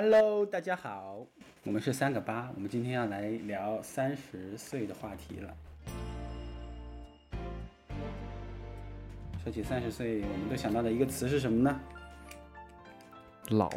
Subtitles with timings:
[0.00, 1.26] Hello，大家好，
[1.64, 5.56] 我们是三个八，我们今天要来聊三十岁的话题了。
[9.42, 11.80] 说起三十岁，我们都想到的一个词是什么呢？
[13.48, 13.68] 老，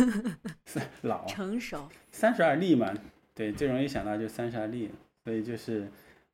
[1.02, 1.86] 老，成熟。
[2.10, 2.90] 三十而立嘛，
[3.34, 4.90] 对，最容易想到就三十而立。
[5.24, 5.86] 所以就是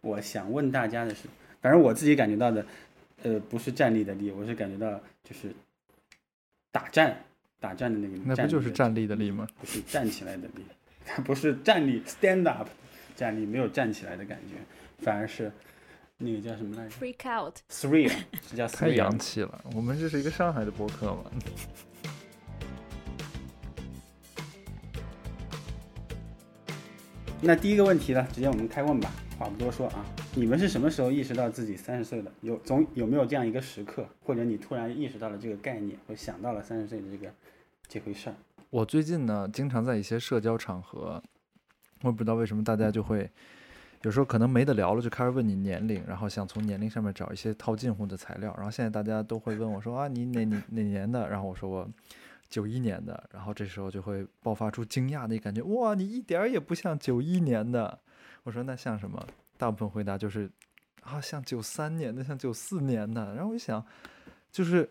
[0.02, 1.26] 我想问大家的是，
[1.60, 2.64] 反正我自己感觉到的，
[3.24, 5.52] 呃，不是站立的立，我是感觉到就是
[6.70, 7.24] 打战。
[7.67, 9.45] 打战的那个，那不就是站立的立吗？
[9.61, 10.62] 不是站起来的立，
[11.05, 12.69] 它不是站立 stand up，
[13.16, 14.55] 站立没有站起来的感觉，
[15.05, 15.51] 反而是
[16.19, 18.09] 那个叫什么来着？freak out，three，
[18.48, 19.65] 是叫太洋气了。
[19.74, 21.24] 我们这是一个上海的博客嘛。
[27.43, 30.07] 那第一个问题呢，直接我们开问吧，话不多说啊。
[30.38, 32.30] 你们是什么时候意识到自己三十岁的？
[32.43, 37.33] 有总有没有这样一个时刻，或者你突然意识到了这个概念，或想到了三十岁的这个
[37.88, 38.36] 这回事儿？
[38.70, 41.22] 我最近呢，经常在一些社交场合，
[42.02, 43.30] 我也不知道为什么大家就会
[44.02, 48.52] 有时候可能没得聊了，就开始问你年龄，然后想从年龄上面找一些套近乎的材料。
[48.56, 51.28] 然后现在大家都会问我说啊，你哪哪哪年的？
[51.28, 51.88] 然后我说我
[52.48, 53.28] 九一年的。
[53.32, 57.98] 然后这时候就会爆发出惊讶的感觉，哇，你一点儿也不像九一年的。
[58.43, 59.24] 我说那像什么？
[59.56, 60.50] 大部分回答就是，
[61.02, 63.34] 啊，像九三年的，像九四年的。
[63.34, 63.84] 然后我一想，
[64.53, 64.88] 就是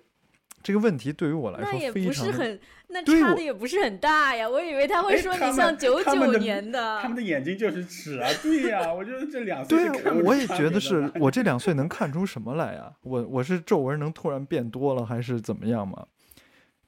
[0.66, 4.50] 这个问题对于我来说，那也不是很，那差的也不是很大呀。
[4.50, 7.00] 我以为他会说你像九九年的。
[7.04, 9.78] 他们的眼睛就是尺啊，对呀，我觉得这两岁。
[9.78, 12.92] 对啊，我也觉得是我这两岁能看出什么来呀？
[13.04, 16.08] 我我是皱纹能突然变多了，还是怎么样吗？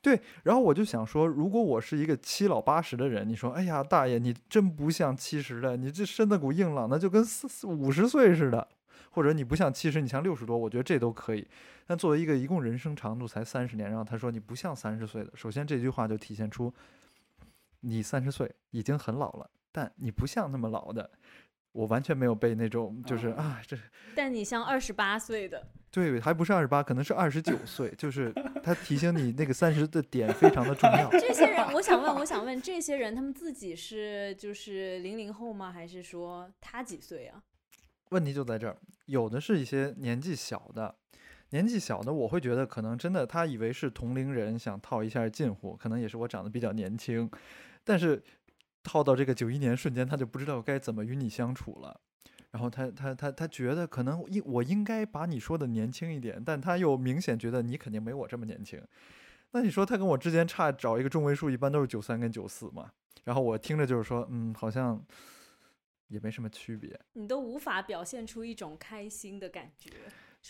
[0.02, 8.67] 对，然后我就想说，如果我是一个七老八十的人，你说，哎呀，大爷，你真不像七十的，你这身子骨硬朗的，就跟四四五十岁似的，
[9.18, 11.48] 或者你不像七十，你像六十多，我觉得这都可以。
[11.88, 16.72] 但作为一个一共人生长度才三十年，然后他说你不像三十岁的，首先这句话就体现出
[17.80, 21.10] 你三十岁已经很老了，但你不像那么老的。
[21.72, 23.76] 我完全没有被那种，就是啊，这。
[24.16, 28.32] 但你像二十八岁的，对，还不是二十八，可能是二十九岁，就是
[28.64, 31.10] 他提醒你那个三十的点非常的重要。
[31.10, 35.72] 这些人，我想问，我想问，这些人他们自己是就是零零后吗？
[35.72, 37.42] 还是说他几岁啊？
[38.10, 40.95] 问题就在这儿，有的是一些年纪小的，
[41.50, 47.30] 年纪小的，我会觉得可能真的他以为是同龄人，想套一下近乎，可能也是我长得比较年轻，
[47.84, 48.23] 但是。
[48.84, 52.00] 套到这个九一年瞬间，他就不知道该怎么与你相处了。
[52.52, 58.82] 然后他他他他觉得可能应我应该把你说的年轻一点，但他又明显觉得你肯定没我这么年轻。
[59.52, 62.89] 那你说他跟我之间差找一个中位数，一般都是九三跟九四嘛。
[63.26, 65.04] 然后我听着就是说，嗯，好像
[66.08, 67.00] 也没什么区别。
[67.14, 69.90] 你都无法表现出一种开心的感觉。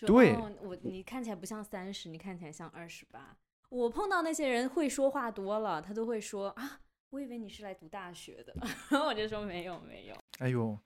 [0.05, 3.35] 对，我你看起来不像三十，你看起来像二十八。
[3.69, 6.81] 我碰到那些人会说话多了，他都会说啊。
[7.09, 8.53] 我以为你是来读大学的，
[8.89, 10.15] 然 后我就说没有没有。
[10.39, 10.77] 哎呦，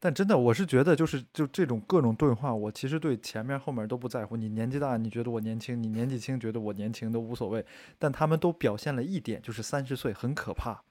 [0.00, 4.38] 但真的我是觉得就是就这种各种对话，我其实对前面后面都不在乎。
[4.38, 7.64] 你年纪大，你觉得我年轻；你年纪轻，觉得我年轻都无所谓。
[7.98, 10.82] 但他们都表现了一点，就是三十岁很可怕。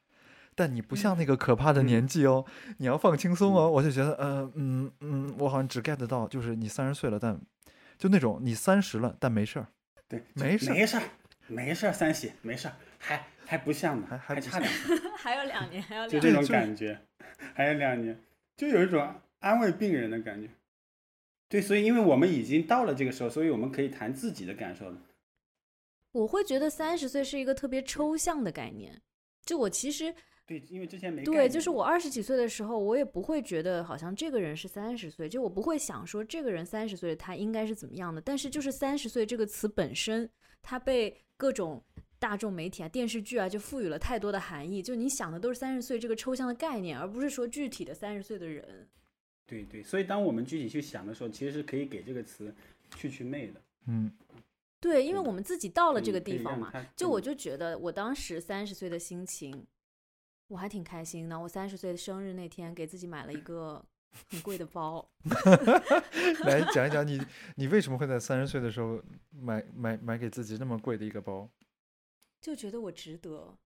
[0.56, 2.46] 但你不像那个可怕的年纪哦，
[2.78, 3.70] 你要放轻松哦。
[3.70, 7.40] 我就觉得，呃嗯嗯，我好像只 get 到就是你三十岁了，但
[7.98, 9.68] 就那种你三十了，但没事儿。
[10.08, 11.04] 对，没事没事儿，
[11.48, 13.28] 没事儿，三喜没事儿，还。
[13.48, 17.00] 还不像呢，还还差两年，还有两年，还有两年，就这种感觉，
[17.54, 18.20] 还有两年，
[18.58, 20.50] 就有一种安慰病人的感觉。
[21.48, 24.98] 对，所以因为我们已经到了这个时候，所以我们可以谈自己的感受了。
[26.14, 29.00] 我会觉得三十岁是一个特别抽象的概念。
[29.46, 38.22] 就我其实对，因为之前没对，就是我二十几岁的时候，我也不会觉得好像这个人是三十岁，就我不会想说这个人三十岁他应该是怎么样的。
[38.22, 40.30] 但是就是三十岁这个词本身，
[40.62, 41.84] 它被各种。
[42.18, 44.82] 大众媒体啊，电视剧啊，就赋予了太多的含义。
[44.82, 48.88] 就你想的都是三十岁这个抽象的概念，而不是说具体的三十岁的人。
[49.46, 52.56] 对对，所以当我们具体去想的时候，其实是可以给这个词
[52.96, 53.62] 去去魅的。
[53.88, 54.10] 嗯，
[54.80, 56.72] 对，因为我们自己到了这个地方嘛。
[56.96, 59.68] 就我就觉得，我当时三十岁的心情，
[60.48, 61.40] 我还挺开心的。
[61.40, 63.84] 我三十岁的生日那天，给自己买了一个
[64.30, 65.08] 很贵的包。
[66.46, 67.20] 来讲一讲你，
[67.56, 69.02] 你为什么会在三十岁的时候
[69.32, 71.50] 买买买给自己那么贵的一个包？
[72.40, 73.58] 就觉得我值得，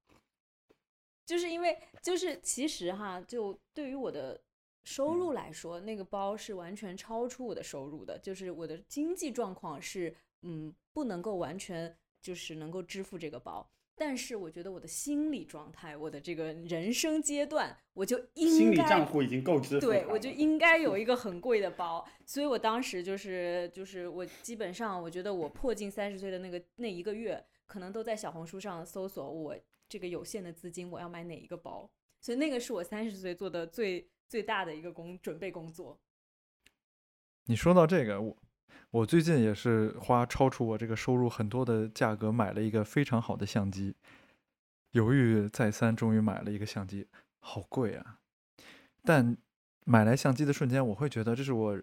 [1.25, 4.41] 就是因为就是其实哈，就对于我的
[4.85, 13.69] 收入来说，那个包是完全超出我的收入的，就是我的经济状况是嗯不能够完全就是能够支付这个包，
[13.99, 27.45] 但是我觉得我的心理状态，我的这个人生阶段，我就应该心理账户已经够支付，对我就应该有一个很贵的包，所以我当时就是就是我基本上我觉得我破近三十岁的那个那一个月。
[27.69, 29.55] 可能都在小红书上搜索我
[29.87, 31.87] 这个有限的资金我要买哪一个包，
[32.19, 35.95] 所以那个是我三十岁做的最最大的一个工准备工作。
[37.45, 38.35] 你说到这个，我
[38.91, 43.95] 我最近也是花超出我这个收入很多的价格买了一个非常好的相机，
[44.91, 47.07] 犹豫再三，终于买了一个相机，
[47.39, 48.19] 好贵啊！
[49.03, 49.37] 但
[49.85, 51.79] 买来相机的瞬间，我会觉得这是我，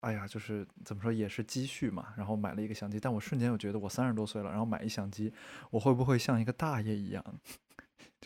[0.00, 2.08] 哎呀，就是怎么说也是积蓄嘛。
[2.16, 5.32] 然后买了一个相机，但我瞬间又觉得我三十多岁了，然后买一相机，
[5.70, 7.24] 我会不会像一个大爷一样？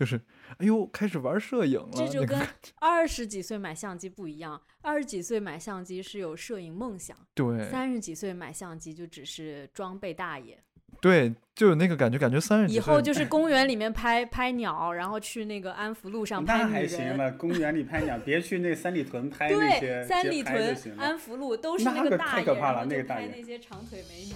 [0.01, 0.19] 就是，
[0.57, 1.91] 哎呦，开始玩摄影了。
[1.95, 2.41] 这就跟
[2.77, 10.59] 二十几岁买相机不一样，二十几岁买相机是有摄影梦想，对三十几岁买相机就只是装备大爷。
[11.03, 16.67] 对，就有那个感觉，感觉三十几岁以后就是公园里面拍拍鸟，然后去那个安福路上拍那。
[16.67, 24.33] 还行了，公园里拍鸟，别去那三里屯拍那些对，三里屯安福路都是那个个大爷，太可怕然后就了那个大爷拍那些长腿美女。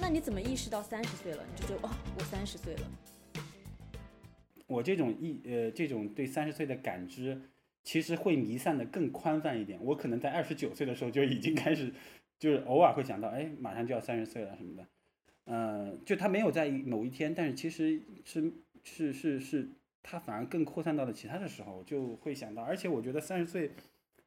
[0.00, 1.44] 那你怎么意识到三十岁了？
[1.54, 2.80] 你就觉得哦，我三十岁了。
[4.66, 7.40] 我这种意呃这种对三十岁的感知，
[7.82, 9.78] 其实会弥散的更宽泛一点。
[9.82, 11.92] 我可能在二十九岁的时候就已经开始，
[12.38, 14.86] 就是偶尔会想到，哎，马上就要三十岁了什么的。
[15.44, 18.52] 呃，就他没有在某一天，但是其实是
[18.84, 19.68] 是是是，
[20.02, 22.62] 他反而更扩散到了其他的时候，就会想到。
[22.62, 23.70] 而且我觉得三十岁，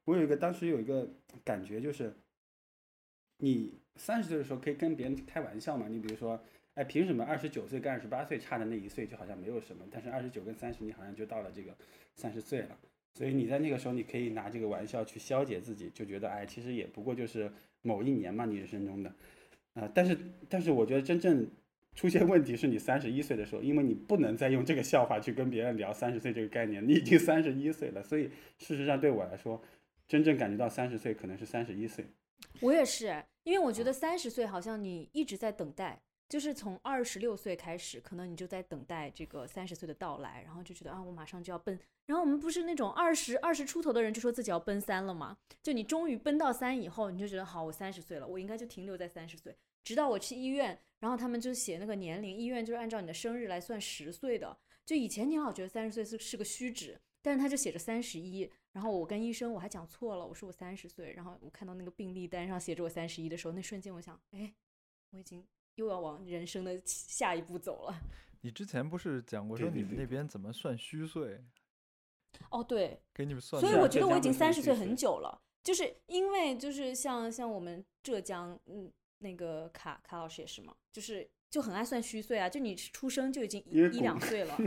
[0.06, 1.08] 我有一个当时有一个
[1.44, 2.16] 感觉就是，
[3.42, 5.88] 你三十岁的时候可以跟别人开玩笑嘛。
[5.88, 6.42] 你比如说，
[6.76, 11.76] 哎，凭什么二十九岁跟二十八岁差的那一岁就好像没有什么，但是二十九跟三十你好像就到了这个
[12.16, 12.78] 三十岁了，
[13.14, 17.52] 所以你在那个时候你可以拿这个玩笑去消解自己，就觉得哎，其实也不过就是
[17.82, 19.14] 某一年嘛，你人生中的，
[19.74, 20.18] 啊、但是
[20.48, 21.46] 但是我觉得真正
[21.96, 28.30] 出现问题是你三十一岁的时候，因为你不能再用这个笑话去跟别人聊三十岁这个概念，你已经三十一岁了，所以
[28.60, 29.62] 事实上对我来说，
[30.08, 32.06] 真正感觉到三十岁可能是三十一岁。
[32.62, 41.80] 我也是，因为我觉得三十岁好像你一直在等待，就是从二十六岁开始，可能你就在等待这个三十岁的到来，然后就觉得啊，我马上就要奔。
[42.08, 45.38] 然后我们不是那种二十二十出头的人就说自己要奔三了吗？
[45.64, 54.58] 就你终于奔到三以后，你就觉得好，我三十岁了，我应该就停留在三十岁，直到我去医院，然后他们就写那个年龄，医院就是按照你的生日来算十岁的。
[54.86, 64.54] 就以前你老觉得三十岁是是个虚指，但是他就写着三十一，然后我跟医生我还讲错了，我说我三十岁，然后我看到那个病历单上写着我三十一的时候，那瞬间我想，哎，
[65.12, 65.46] 我已经
[65.76, 67.96] 又要往人生的下一步走了。
[68.42, 71.44] 你之前不是讲过说你们那边怎么算虚岁？
[72.50, 84.58] 哦，对，给你们算所以我觉得我已经三十岁很久了，就是因为就是像像我们浙江，嗯，那个卡卡老师也是嘛，就是就很爱算虚岁啊，就你出生就已经一一两岁了，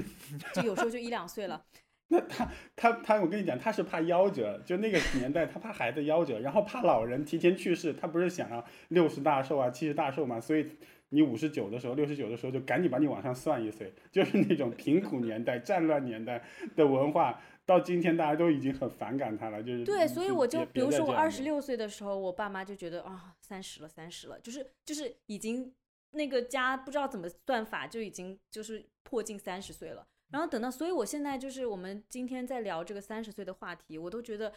[0.55, 1.67] 就有时候就一两岁了。
[2.09, 10.69] 那他他他，我跟你讲，他是怕夭折，就那个年代，他怕孩子夭折，然后怕老人提前去世，他不是想要六十大寿啊、七十大寿嘛，所以
[11.09, 16.45] 你五十九的时候、六十九的时候就赶紧把你往上算一岁，就是那种贫苦年代、战乱年代
[16.77, 25.73] 的文化，到今天大家都已经很反感他了，就是对，所以我就比如说我二十，六岁的时候，我爸妈就觉得啊，三十了，三十了，就是就是已经
[26.11, 30.07] 那个家不知道怎么算法，就已经就是迫近三十岁了。
[30.35, 34.53] 然后等到，所以我现在就是我们今天在聊这个三十岁的话题，我都觉得，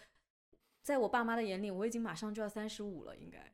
[0.82, 3.54] 在我爸妈的眼里，我已经马上就要三十五了，应该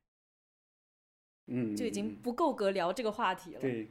[1.47, 3.59] 嗯，就已经嗯不够格聊这个话题了。
[3.59, 3.89] 对，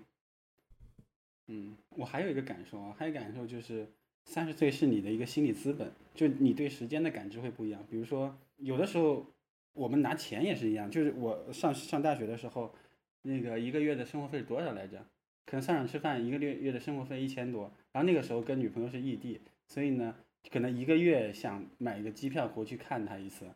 [1.48, 3.86] 嗯，我还有一个感受啊，还有一个感受就是，
[4.24, 7.84] 三十岁是你的一个心理资本，就你对时间的感知会不一样。
[7.90, 9.26] 比如说，有的时候
[9.74, 12.74] 我们拿钱也是一样，就是我上上大学的时候，
[13.20, 15.04] 那个一个月的生活费是多少来着？
[15.44, 20.14] 可能上场吃饭一个月月的生活费一千多，然后那个时候跟女朋友是异地，所以呢，
[20.50, 23.46] 可能一个月想买一个机票回去看她一次，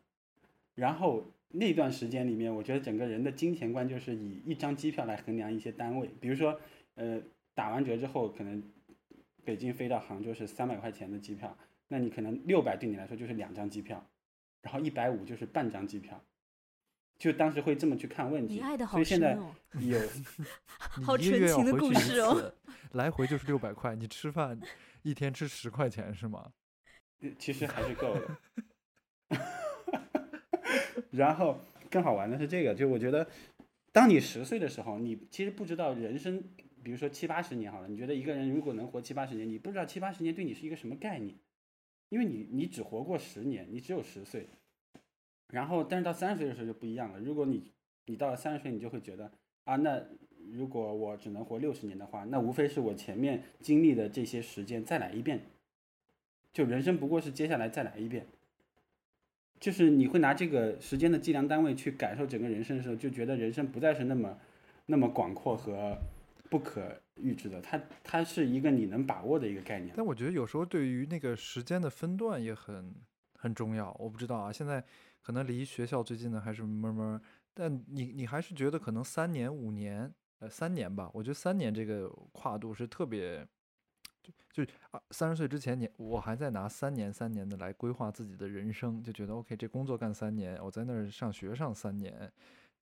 [0.75, 6.61] 然后那段时间里面，我觉得整个人的金钱观就是以一张机票来衡量一些单位，比如说，
[6.97, 7.23] 呃，
[7.55, 8.63] 打完折之后，可能
[9.45, 11.57] 北京飞到杭州是三百块钱的机票，
[11.89, 14.05] 那你可能六百对你来说就是两张机票，
[14.61, 16.23] 然后一百五就是半张机票，
[17.19, 19.39] 就当时会这么去看问题，你爱的好所以现在。
[19.81, 19.99] 有
[21.05, 22.55] 好你一个月要纯情的回去一故事哦次，
[22.93, 24.59] 来回就是六百块，你吃饭
[25.03, 26.51] 一天吃十块钱是吗？
[27.39, 28.39] 其实还是够的。
[31.11, 33.27] 然后更好玩的是这个，就我觉得，
[33.93, 36.43] 当你十岁的时候，你其实不知道人生，
[36.83, 41.37] 比如说七八十年好了，你觉得一个人如果能活七八十年，你不知道七八十年对你是一个什么概念，
[42.09, 44.49] 因为你你只活过十年，你只有十岁。
[45.49, 47.21] 然后，但是到三十岁的时候就不一样了。
[47.21, 47.73] 如果你
[48.07, 49.31] 你到了三十岁，你就会觉得
[49.65, 50.03] 啊，那
[50.53, 55.41] 如果我只能活六十年的话，那无非是我前面经历的这些时间再来一遍。
[56.53, 58.27] 就人生不过是接下来再来一遍。
[59.59, 64.39] 就是你会拿这个时间的计量单位去感受整个人生的时候，就觉得人生不再是那么
[64.87, 65.97] 那么广阔和
[66.51, 69.95] 不可预知的，它它是一个你能把握的一个概念。
[69.97, 72.95] 但我觉得有时候对于那个时间的分段也很
[73.39, 73.97] 很重要。
[73.99, 74.85] 我不知道啊，现在
[75.27, 77.21] 可能离学校最近的还是慢慢，
[77.53, 83.45] 但你你还是觉得可能三年五年，呃三年吧，我觉得三年这个跨度是特别。
[84.23, 92.33] 就就啊，三十岁之前，你我还在拿三年三年的来规划自己的人生，就觉得 OK，这工作干三年，我在那儿上学上三年，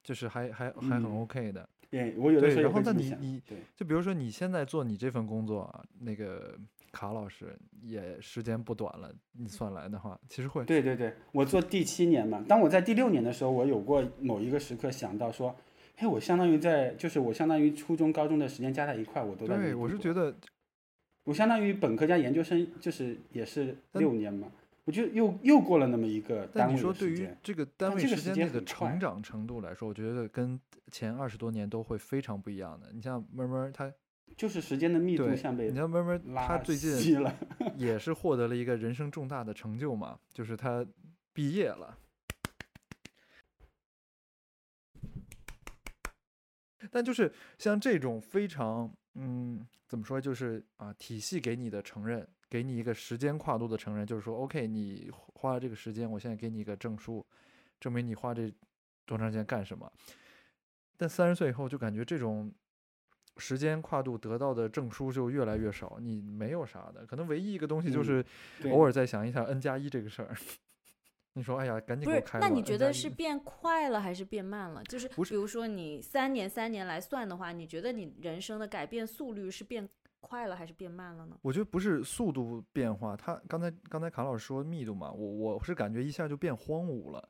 [0.03, 1.67] 就是还还还很嗯 OK 的。
[1.89, 3.43] 对，我有的时对，候也然后那你你
[3.75, 6.59] 就比如说你现在做你这份工作啊，那个
[6.95, 15.55] 卡老师也时间不短了，你算来的话，其实会对对对，我做第七年嘛，当我在第六年的时候，我有过某一个时刻想到说，
[15.97, 20.33] 嘿，我相当于在，就是我相当于初中、高中的时间加在一块，我都在对，我是觉得
[21.25, 24.49] 我相当于本科加研究生，就是也是但六年嘛，
[24.85, 27.39] 我就又又过了那么一个单位但你说对于的时间。
[27.43, 30.61] 这个单位这个时时间内的成长程度来说，我觉得跟
[30.93, 32.93] 前二十多年都会非常不一样的。
[32.93, 33.93] 你像闷闷他，
[34.37, 37.35] 就是时间的密度对，像被你像闷闷儿他拉最近了。
[37.77, 40.85] 也是获得了一个人生重大的成就嘛，就是他
[41.33, 41.99] 毕业了。
[46.91, 57.25] 但就是像这种非常嗯，怎么说，就是啊，体系给你的承认，给你一个时间跨度的承认，就是说，OK，你花了这个时间，我现在给你一个证书，
[57.81, 58.53] 证明你花这
[59.07, 59.91] 多长时间干什么。
[60.97, 62.53] 但三十岁以后，就感觉这种
[63.37, 68.25] 时间跨度得到的证书就越来越少，你没有啥的，可能唯一一个东西就嗯是
[68.63, 70.35] 对偶尔再想一下 n 加一这个事儿。
[71.37, 72.47] 你说，哎呀，赶紧不是给我开，了。
[72.47, 74.85] 那你觉得是 变快了还是变慢了？
[74.85, 79.89] 就是不是比如说你三年三年来算的话，你觉得你人生的改变速率是变
[80.21, 81.37] 快了还是变慢了呢？
[81.43, 87.29] 我觉得不是速度变化，他刚才刚才卡老师说密度嘛，我我是感觉一下就变荒芜了，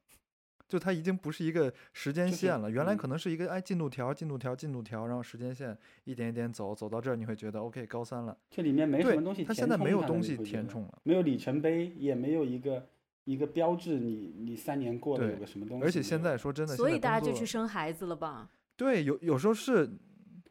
[0.74, 12.88] 就它已经不是一个时间就是线了，原来嗯可能是一个哎进度条进度条进度条，然后时间线一点一点走，走到这儿你会觉得 OK 高三了，这里面没什么东西，它现在没有东西填，充了，没有里程碑，也没有一个
[13.22, 15.84] 一个标志你，你三年过了有个什么东西。
[15.84, 18.50] 而且现在，说真的，所以大家就去生孩子了吧？
[18.76, 19.88] 对有有时候是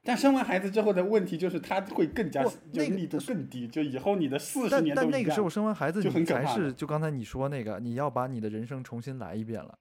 [0.06, 5.50] 但生完孩子之后的问题就是他会更加不就那个密度更低，就以后你的四十但年都一但那个时候。
[5.50, 9.78] 生完孩子，就很你才可怕了是就刚才你说那个，你要把你的人生重新来一遍了，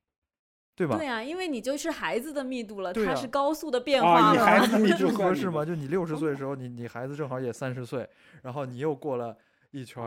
[0.83, 0.97] 对吧？
[0.97, 4.33] 对啊，因为你就是孩子的密度了，它是高速的变啊化了。
[4.33, 5.65] 你孩子的密度 合适吗？
[5.65, 8.09] 就你六十岁的时候，你你孩子正好也三十岁，
[8.43, 9.37] 然后你又过了
[9.71, 10.03] 一圈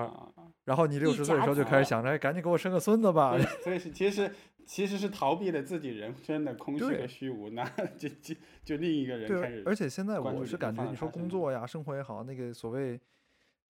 [0.66, 3.38] 然后你六一十岁的时候就开始想着，哎，赶紧给我生个孙子吧。
[3.64, 4.30] 所以是其实
[4.66, 7.64] 其实是逃避了自己人生的空虚和虚无，那
[7.98, 13.00] 就就就另一个人开对始，而且现在我是感觉你说工作呀、生活也好，那个所谓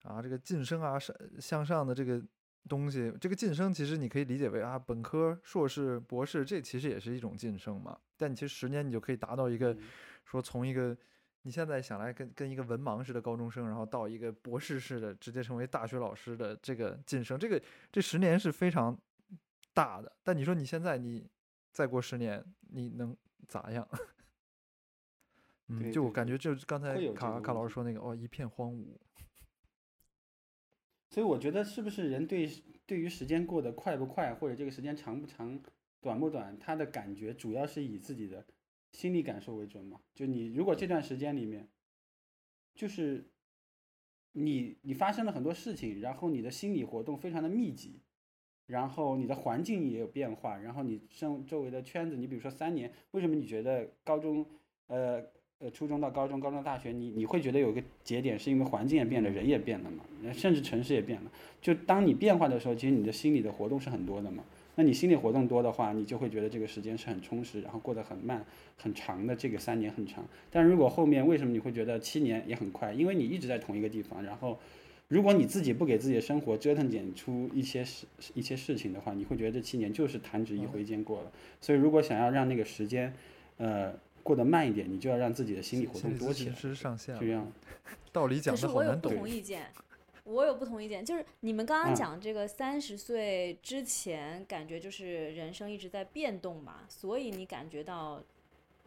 [0.04, 2.22] 啊这个晋升啊、上向上的这个
[2.68, 7.98] 东西，这个晋升其实你可以理解为啊本科、硕士、博士，这其实也是一种晋升嘛。
[8.16, 9.82] 但你其实十年你就可以达到一个嗯
[10.24, 10.96] 说从一个
[11.42, 18.98] 你现在想来跟跟一个文盲似的高中生，然后到一个博士似的直接成为大学老师的这个晋升，这个这十年是非常
[19.72, 20.12] 大的。
[20.24, 21.28] 但你说你现在你
[21.70, 23.88] 再过十年，你能咋样？
[25.68, 28.96] 嗯，就我感觉就是刚才卡卡老师说那个哦，一片荒芜。
[31.08, 32.50] 所以我觉得是不是人对
[32.84, 35.60] 对于时间过得快不快，或者这个时间长不长、
[36.00, 38.44] 短不短，他的感觉主要是以自己的
[38.92, 40.00] 心理感受为准嘛？
[40.14, 41.68] 就你如果这段时间里面，
[42.74, 43.30] 就是
[44.32, 48.02] 你你发生了很多事情，然后你的心理活动非常的密集，
[48.66, 54.46] 然后你的环境也有变化，然后你生周围的圈子，你比如说三年，为什么你觉得高中
[54.88, 55.24] 呃
[55.58, 61.30] 呃初中到高中，高中到大学，你你会觉得有个节点，是因为环境也变了，人也变了嘛，甚至城市也变了。
[61.62, 64.44] 就当你变化的时候，其实你的心理的活动是很多的嘛。
[64.74, 68.44] 那你心理活动多的话，你就会觉得这个时间是很充实，然后过得很慢、
[68.76, 69.34] 很长的。
[69.34, 72.92] 这个三年很长，但如果后面为什么你会觉得七年也很快？
[72.92, 74.58] 因为你一直在同一个地方，然后
[75.08, 81.32] 如果你自己不给自己的生活折腾点出一些事一些事情的话，你会觉得这七年就是弹指一挥间过了。
[81.62, 83.10] 所以如果想要让那个时间，
[83.56, 83.94] 呃，
[84.26, 87.46] 过得慢一点，你就要让自己的心理活动多起来，师上线就这样，。
[88.10, 89.30] 道理讲可是的好难懂我有不同。
[89.30, 89.72] 意见，
[90.24, 98.20] 我有不同意见，就是你们刚刚嗯讲这个三十岁之前，感觉就是人生一直在变动嘛，所以你感觉到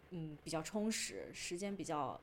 [0.10, 2.20] 嗯比较充实，时间比较。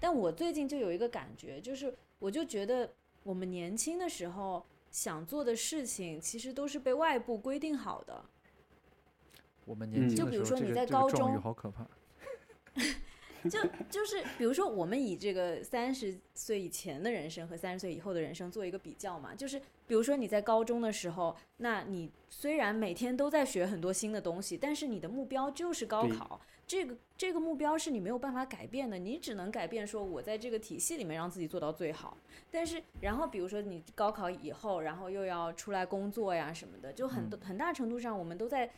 [0.00, 8.24] 但我最近就有一个感觉，就是我就觉得我们年轻的时候想做的事情，其实都是被外部规定好的。
[9.64, 11.86] 我们年嗯轻的时候，就比如说你在高中好可怕。
[13.48, 13.58] 就
[13.88, 32.18] 就是比如说，我们以这个三十岁以前的人生和三十岁以后的人生做一个比较嘛，就是比如说你在高中的时候，那你虽然每天都在学很多新的东西，但是你的目标就是高考，这个这个目标是你没有办法改变的，你只能改变说我在这个体系里面让自己做到最好。
[32.50, 38.68] 但是，然后比如说你高考以后，然后又要出来工作呀什么的，就很多、很大程度上我们都在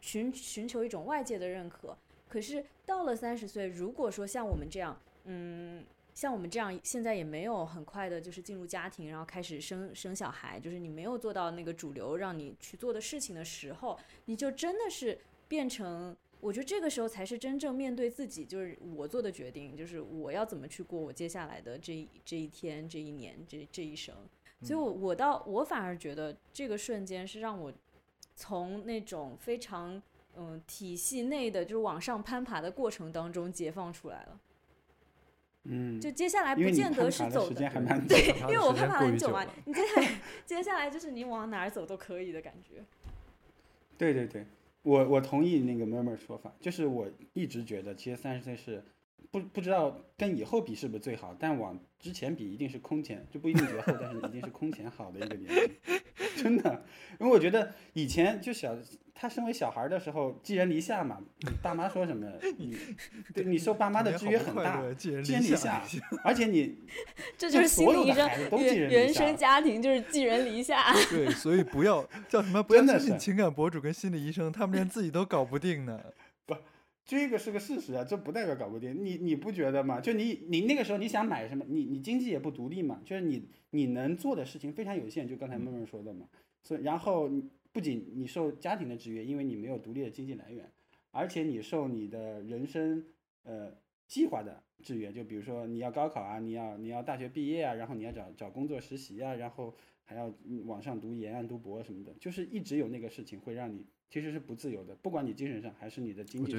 [0.00, 1.96] 寻寻求一种外界的认可。
[2.32, 5.84] 可是到了三十岁，如果说像我们这样，嗯，
[6.14, 16.16] 像我们这样，现在也没有很快的就是进入家庭，然后开始生生小孩，就是你没有做到那个主流让你去做的事情的时候，你就真的是变成。
[16.40, 24.16] 我觉得这个时候才是真正面对自己，就是我做的决定，就是我要怎么去过我接下来的这一这一天、这一年、这这一生。
[24.62, 27.70] 所以我，我倒我反而觉得这个瞬间是让我
[28.34, 30.02] 从那种非常
[30.36, 34.40] 嗯体系内的就是往上攀爬的过程当中解放出来了。
[35.64, 42.82] 嗯，就接下来不见得是走的，时间还蛮久对，因为我攀攀爬很久嘛你接下来接下来就是你往哪儿走都可以的感觉。
[43.96, 44.44] 对对对，
[44.82, 48.84] 我我同意那个 murmur 说法，就是我一直觉得，其实三十岁是
[49.30, 56.00] 不不知道跟以后比是不是最好，但往之前比一定是空前，就不一定绝后，但是一定是空前好的一个年纪，
[56.42, 56.84] 真的，
[57.20, 58.76] 因为我觉得以前就小
[59.22, 61.20] 他身为小孩的时候，寄人篱下嘛，
[61.62, 62.26] 爸妈说什么，
[62.58, 62.76] 你
[63.32, 65.80] 对你受爸妈的制约很大，寄人篱下，
[66.24, 66.76] 而且你
[67.38, 70.92] 这就是心所有理医生的孩子都寄原人篱下原生家庭就是寄人篱下。
[71.08, 76.00] 对，所以不要叫什么，不要真的是相信情感博主跟心理医生，他们连自己都搞不定呢。
[76.44, 76.56] 不
[77.04, 79.04] 这个是个事实啊，这不代表搞不定。
[79.04, 80.00] 你你不觉得吗？
[80.00, 86.26] 就你你那个时候你想买什么，你你经济也不独立嘛，就是你你能做的事情非常有限，就刚才闷闷说的嘛。
[86.64, 90.70] 所以然后你不仅你受家庭的制约，因为你没有独立的经济来源，
[91.10, 93.04] 而且你受你的人生
[93.44, 93.74] 呃
[94.06, 99.74] 计划的制约，就比如说你要高考啊，你要你要大学毕业啊，然后你要找找工作实习啊，然后
[100.04, 106.54] 还要嗯往上读研啊、读博什么的，就是一直有那个事情会让你其实是不自由的，不管你精神上还是你的经济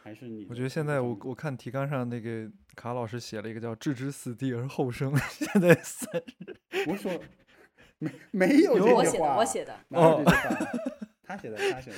[0.00, 6.90] 还是你我觉得现在我我看提纲上那个卡老师写了一个叫“置之死地而后生”， 现在三十。
[6.90, 7.10] 我说
[8.04, 9.98] 没没有这句话，我写的，我写的。
[9.98, 10.66] 哪有这句话？
[11.24, 11.96] 他写的，他写的。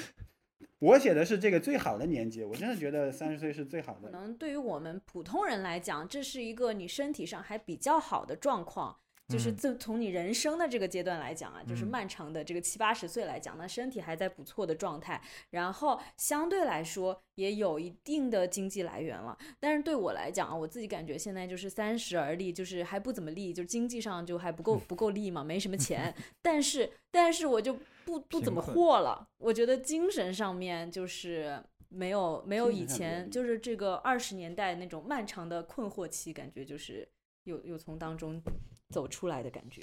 [0.79, 4.11] 我写的是这个最好的年纪，我真的觉得三十岁是最好的。
[4.11, 8.97] 可能对于我们普通人来讲，这是一个你身体上还比较好的状况。
[9.29, 19.37] 就是嗯自从你人生的这个阶段来讲啊，就是嗯漫长的这个七八十岁来讲，那身体还在不错的状态，然后相对来说也有一定的经济来源了。
[19.59, 26.15] 但是对我来讲啊，我自己感觉现在就是三十而立，就是还不怎么立，就是经济上就还不够不够立嘛，没什么钱。
[26.43, 31.63] 但是但是我就不不怎么贫困货了，我觉得精神上面就是。
[31.89, 37.09] 没有没有以前就是这个二十年代那种漫长的困惑期，感觉就是
[37.45, 38.43] 有有从当中
[38.91, 39.83] 走出来的感觉。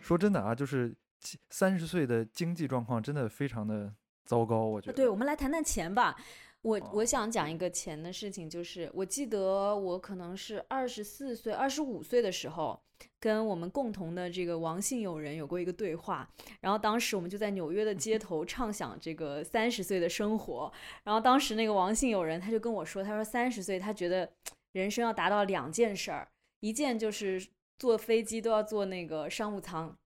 [0.00, 0.94] 说真的啊，就是
[1.50, 4.92] 三十岁的经济状况真的非常的糟糕，我觉得。
[4.92, 6.14] 对，我们来谈谈钱吧。
[6.62, 12.80] 我哦我想讲一个钱的事情，就是我记得我可能是二十四岁、二十五岁的时候，
[13.18, 16.28] 跟我们共同的这个王姓友人有过一个对话。
[16.60, 20.72] 然后当时我们就在纽约的街 头畅想这个三十岁的生活。
[21.02, 24.32] 然后当时那个王姓友人他就跟我说，他说三十岁他觉得
[24.70, 26.28] 人生要达到两件事儿，
[26.60, 27.44] 一件就是
[27.76, 29.96] 坐飞机都要坐那个商务舱，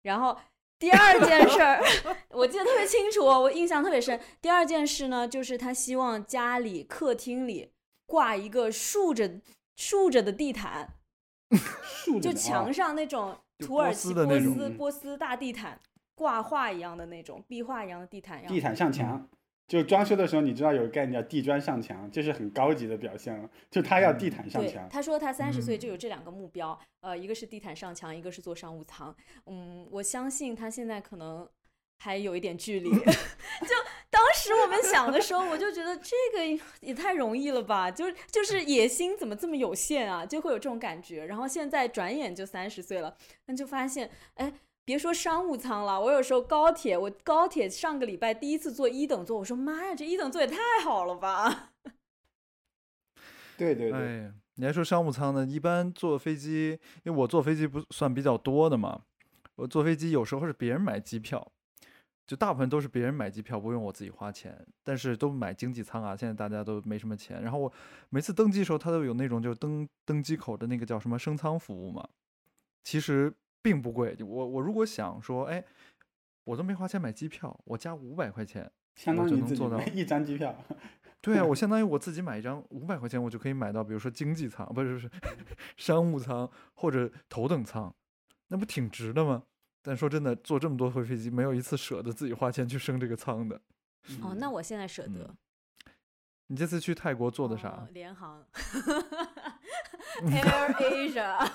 [0.00, 0.38] 然后
[0.78, 1.82] 第二件事儿，
[2.30, 4.20] 我记得特别清楚哦，我印象特别深。
[4.42, 7.72] 第二件事呢，就是他希望家里客厅里
[8.06, 9.40] 挂一个竖着
[9.76, 10.94] 竖着的地毯，
[12.22, 15.80] 就墙上那种土耳其波斯波斯大地毯，
[16.14, 19.28] 挂画一样的那种壁画一样的地毯，地毯上墙。
[19.66, 23.50] 就装修的时候，你知道有个概念叫地砖上墙，这是很高级的表现了。
[23.70, 29.14] 就他要地毯上对墙，，他说他三十岁嗯就有这两个目标，呃，一个是地毯上墙，一个是做商务舱。
[29.46, 31.48] 嗯，我相信他现在可能
[31.98, 32.90] 还有一点距离。
[32.94, 33.74] 就
[34.08, 41.26] 当时我们想的时候，我就觉得这个也太容易了吧，就就是野心怎么这么有限啊，就会有这种感觉。
[41.26, 44.52] 然后现在转眼就三十岁了，那就发现，哎。
[44.86, 51.72] 别说商务舱了，我有时候高铁，我高铁上个礼拜第一次坐一等座，我说妈呀，这一等座也太好了吧！
[53.58, 55.44] 对对对，哎，你还说商务舱呢？
[55.44, 59.02] 一般坐飞机，因为我坐飞机不算比较多的嘛，
[59.56, 61.50] 我坐飞机有时候是别人买机票，
[62.24, 66.16] 就大部分都是别人买机票，不用我自己花钱，但是都买经济舱啊。
[66.16, 67.72] 现在大家都没什么钱，然后我
[68.10, 72.08] 每次登机的时候，他都有那种就登登机口的那个叫什么升舱服务嘛，
[72.84, 73.34] 其实
[73.66, 74.16] 并不贵。
[74.20, 75.64] 我我如果想说，哎。
[76.46, 80.54] 我都没花钱买机票，我加五百块钱，相当我就于自己能做到买一张机票。
[81.20, 85.10] 对啊，我 相当于我自己买一张五百块钱，我就可以买到，比如说经济舱，不是不是
[85.76, 87.92] 商务舱或者头等舱，
[88.46, 89.42] 那不挺值的吗？
[89.82, 93.60] 但说真的，坐这么多回飞机，没有一次舍得自己花钱去升这个舱的。
[94.22, 95.24] 哦，那我现在舍得。
[95.24, 95.36] 嗯
[96.48, 97.70] 你这次去泰国做的啥？
[97.70, 98.40] 哦联航，
[100.22, 101.50] Air Asia。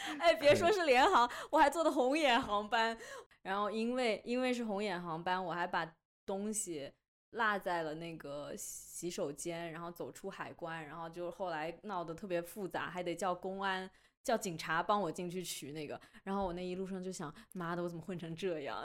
[0.20, 2.96] 哎，别说是联航，我还坐的红眼航班。
[3.42, 5.90] 然后因为因为是红眼航班，我还把
[6.26, 6.92] 东西
[7.30, 13.90] 落在了那个洗手间，然后走出海关，然后就后来闹得特别复杂，还得叫公安。
[14.24, 18.84] 叫警察帮我进去取那个，然后我那一路上就想，妈的，我怎么混成这样？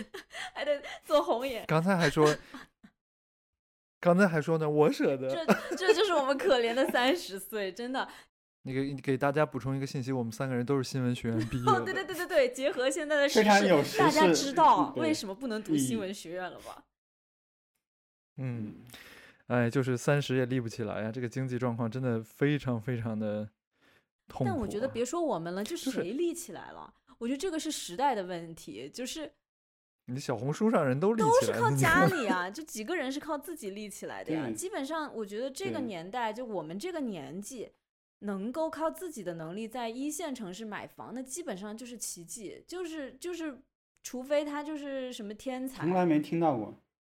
[0.54, 1.66] 还得做红眼。
[1.66, 2.34] 刚才还说，
[4.00, 5.28] 刚才还说呢，我舍得。
[5.28, 8.08] 这这就是我们可怜的三十岁，真的。
[8.68, 16.84] 你给你给大家补充一个信息，我们三个人都是新闻学院毕业哦，对对对对对，结合现在的事，时大家知道为什么不能读新闻学院了吧？
[18.36, 18.74] 嗯，
[19.46, 23.48] 哎，就是三十也立不起来呀，这个经济状况真的非常非常的
[24.28, 24.52] 痛苦、啊。
[24.52, 26.92] 但我觉得别说我们了，就就是谁立起来了？
[27.16, 29.32] 我觉得这个是时代的问题，就是
[30.04, 34.50] 你小红书上人都立都是起来了，你靠家里啊， 就几个人是靠自己立起来的呀。
[34.50, 37.70] 基本上，我觉得这个年代，就我们这个年纪，
[38.20, 43.60] 能够靠自己的能力在一线城市买房，那基本上就是奇迹，就是就是，
[44.02, 46.74] 除非他就是什么天才从，来没听到过。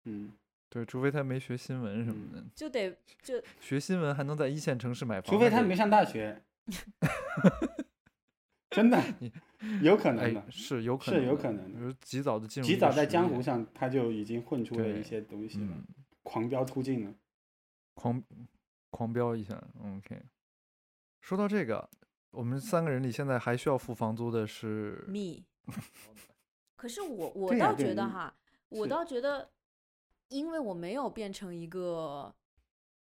[0.05, 0.33] 嗯，
[0.69, 6.43] 对，除非他没学新闻什么的，就得就学新闻还能在一线城市买房，除非他没上大学。
[8.71, 9.03] 真的
[9.83, 15.85] 有可能的哎，，是有可能是，有可能的比如及早的进入及早在江湖上他就已经混出了一些东西了，嗯，
[16.23, 17.15] 狂飙突进了。
[17.95, 18.23] 狂
[18.91, 20.23] 狂飙一下，OK。
[21.29, 21.87] 说到这个，
[22.31, 25.45] 我们三个人里现在还需要付房租的是 me。
[26.75, 28.35] 可是我我倒觉得哈，
[28.71, 29.51] 我倒觉得，
[30.29, 32.35] 因为我没有变成一个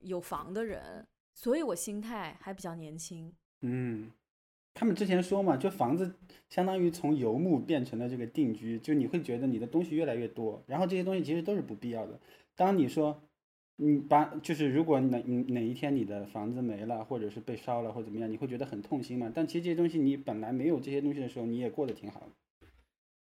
[0.02, 3.34] 有房的人，所以我心态还比较年轻。
[3.62, 4.12] 嗯，
[4.76, 6.14] 他们之前说嘛，就房子
[6.48, 12.20] 相当于从游牧变成了这个定居，就你会觉得你的东西越来越多，然后这些东西其实都是不必要的。
[12.56, 13.20] 当你说
[13.84, 15.18] 你把就是如果哪
[15.48, 19.32] 哪一天你的房子没了，或者是被烧了或者怎么样，你会觉得很痛心嘛？
[19.34, 22.68] 但其实这些东西你本来没有这些东西的时候，你也过得挺好的，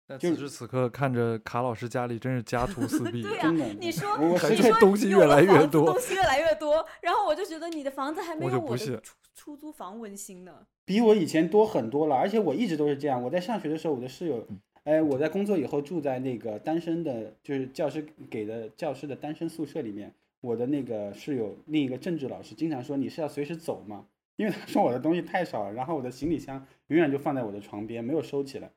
[0.08, 3.66] 但就此时此刻看着卡老师家里真是家徒四壁， 对呀、真的。
[3.80, 10.68] 你说我还你说东西越来越多东西越来越多，然后我就觉得你的房子还没我有我的就不信出出租房温馨呢。
[10.84, 13.24] 比我以前多很多了，而且我一直都是这样。
[13.24, 14.46] 我在上学的时候，我的室友，
[14.84, 20.14] 哎，我在工作以后住在那个单身的，就是教师给的教师的单身宿舍里面。
[20.42, 24.06] 我的那个室友，另一个政治老师，经常说你是要随时走吗？
[24.38, 28.72] 因为他说我的东西太少了，然后我的行李箱永远就放在我的床边，没有收起来。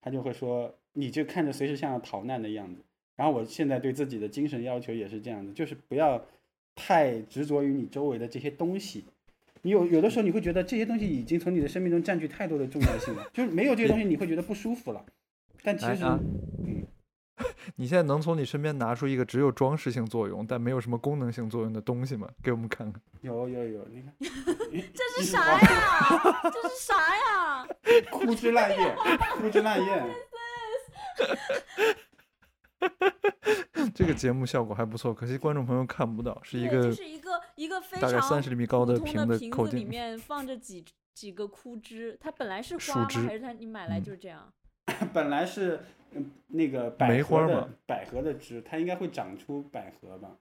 [0.00, 2.82] 他就会说，你就看着随时像要逃难的样子。
[3.16, 6.24] 然后我现在对自己的精神要求也是这样的，就是不要
[6.76, 9.04] 太执着于你周围的这些东西。
[9.62, 15.04] 你有有的时候你会觉得这些东西已经从你的生命中占据太多的重要性了，就是没有这些东西你会觉得不舒服了。
[15.64, 16.04] 但其实，
[17.76, 22.28] 你现在能从你身边拿出一个只有装饰性作用但没有什么功能性作用的东西吗？
[22.42, 23.00] 给我们看看。
[23.20, 26.50] 有有有，你看， 这是啥呀？
[26.52, 27.66] 这是啥呀？
[28.10, 28.96] 枯枝烂叶，
[29.40, 30.04] 枯枝烂叶。
[33.94, 39.70] 这个节目效果还不错，可惜观众朋友看不到，是一，个就是一个一个非常大概常三十厘米高的瓶通的瓶口径。
[39.72, 44.52] 子里面放着几几个枯枝，它本来是树花还是它你买来嗯就是这样？
[45.12, 45.80] 本来是
[46.12, 50.36] 嗯那个百梅花合的百合的枝，它应该会长出百合吧，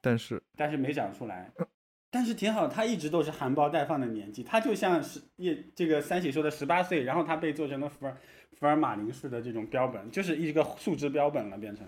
[0.00, 1.52] 但是但是没长出来。
[2.10, 8.14] 但是挺好，它一直都是含苞待放的年纪，它就像是叶这个三喜说的十八岁，然后它被做成了福尔
[8.58, 11.86] 福尔马林式的这种标本，就是一个树枝标本了，变成。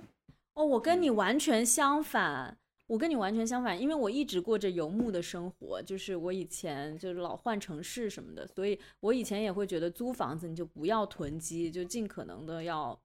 [0.55, 2.57] 哦，我跟你完全相反，
[2.87, 12.99] 我跟你完全相反，因为我一直过着游牧的生活，就是我以前就是老换城市什么的，所以我以前也会觉得租房子你就不要囤积，就尽可能的要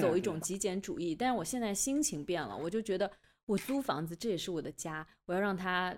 [0.00, 1.14] 走一种极简主义。
[1.14, 3.10] 但是我现在心情变了，我就觉得
[3.46, 5.96] 我租房子这也是我的家，我要让它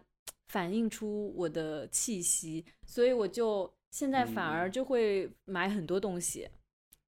[0.48, 6.48] 反映出我的气息，所以我就现在反而嗯就会买很多东西，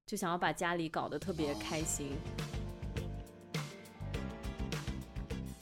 [0.05, 2.11] 就想要把家里搞得特别开心。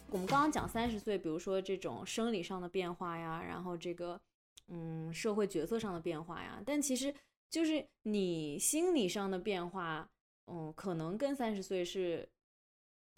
[0.09, 4.19] 我们刚刚讲三十岁，比如说这种生理上的变化呀，然后这个
[4.67, 7.13] 嗯社会角色上的变化呀，但其实
[7.49, 10.09] 就是你心理上的变化，
[10.47, 12.27] 嗯，可能跟三十岁是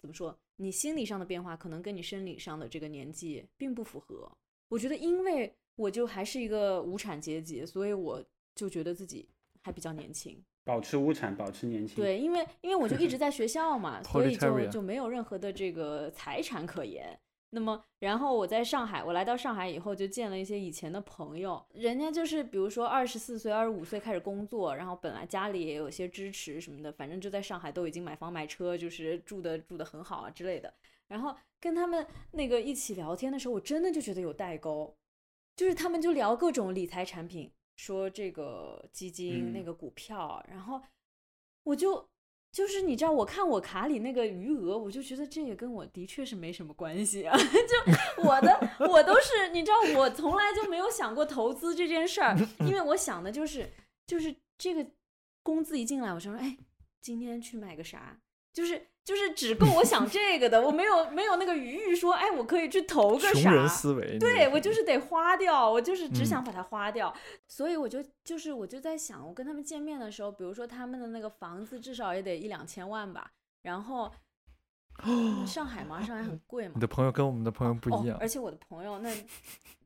[0.00, 0.38] 怎么说？
[0.56, 4.30] 你心理上的变化可能跟你生理上的这个年纪并不符合。
[4.68, 9.28] 我觉得，因为我就还是一个无产阶级，所以我就觉得自己
[9.62, 10.42] 还比较年轻。
[10.64, 17.18] 保持无产，保持年轻。，对，因为因为我就一直在学校嘛， 所以就就没有任何的这个财产可言。
[17.54, 30.74] 那么，然后我在上海，我来到上海以后，就见了一些以前的朋友，人家就是比如说二十四岁、二十五岁开始工作，然后本来家里也有些支持什么的，反正就在上海都已经买房买车，就是住的住的很好啊之类的。
[31.06, 34.96] 然后跟他们那个一起聊天的时候，我真的就觉得有代沟，
[35.54, 40.80] 就是他们就聊各种理财产品，说这个基金、那嗯个股票，然后
[41.62, 42.08] 我就
[42.54, 47.36] 就是你知道，我看我卡里那个余额，我就觉得这也跟我的确是没什么关系啊。
[47.42, 53.68] 就我的我都是你知道，我从来就没有想过投资这件事儿，因为我想的就是
[54.06, 54.86] 就是这个
[55.42, 56.56] 工资一进来，我就说哎，
[57.00, 58.20] 今天去买个啥，
[58.54, 63.32] 就是就是只够我想这个的，我没有没有那个余裕说，哎，我可以去投个啥。
[63.32, 64.18] 穷人思维。
[64.18, 67.12] 对我就是得花掉，我就是只嗯想把它花掉，
[67.48, 74.10] 所以我就就是我就在想，我跟他们见面的时候，比如说他们的那个房子至少也得一两千万吧，然后
[75.04, 79.12] 那 上海嘛，上海很贵嘛你，的朋友跟我们的朋友不一样哦，而，且我的朋友那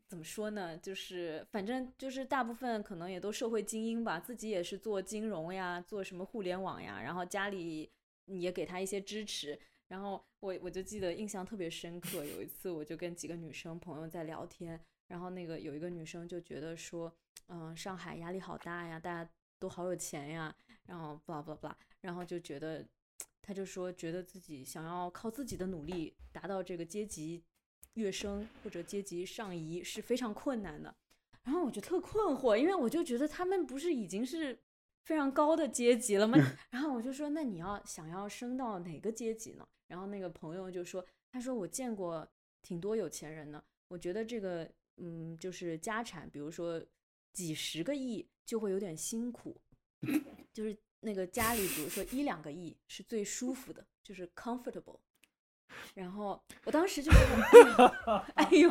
[0.06, 0.76] 怎么说呢？
[0.76, 7.90] 就是反正就是大部分可能也都社会精英吧，自己也是做金融呀，做什么互联网呀，然后家里
[8.28, 9.58] 也给他一些支持。
[9.88, 17.10] 然后我我就记得印象特别深刻，有一次我就跟几个女生朋友在聊天，然后那个有一个女生就觉得说，
[17.46, 22.86] 嗯、上海压力好大呀，大家都好有钱呀，然后 blah blah blah，然后就觉得，
[23.40, 27.42] 她就说觉得自己想要靠自己的努力达到这个阶级
[27.94, 30.94] 跃升或者阶级上移是非常困难的。
[31.44, 34.58] 然后我就特困惑，因为我就觉得他们不是已经是
[35.08, 36.36] 非常高的阶级了吗？
[36.68, 39.66] 然后我就说，那你要想要升到哪个阶级呢？
[39.86, 42.28] 然后那个朋友就说，他说我见过
[42.60, 46.84] 挺多有钱人呢，我觉得这个嗯，就是家产，比如说
[47.32, 49.58] 几十个亿就会有点辛苦，
[50.52, 55.00] 就是那个家里，比如说一两个亿是最舒服的，就是 comfortable。
[55.94, 57.18] 然后我当时就是，
[58.34, 58.68] 哎呦，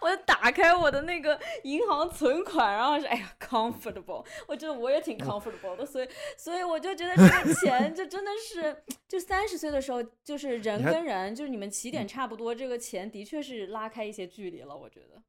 [0.00, 15.22] 我就打开我的那个银行存款，然后是哎呀 comfortable，我觉得我也挺 comfortable 的，所以所以我就觉得这个钱就真的是，就三十岁的时候，就是人跟人，就是你们起点差不多，这个钱的确是拉开一些距离了，我觉得。